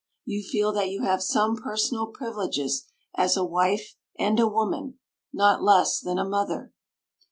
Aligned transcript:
You 0.25 0.41
feel 0.41 0.71
that 0.73 0.89
you 0.89 1.03
have 1.03 1.21
some 1.21 1.55
personal 1.55 2.07
privileges 2.07 2.85
as 3.13 3.37
a 3.37 3.45
wife 3.45 3.97
and 4.17 4.39
a 4.39 4.47
woman, 4.47 4.97
not 5.31 5.61
less 5.61 5.99
than 5.99 6.17
a 6.17 6.25
mother. 6.25 6.73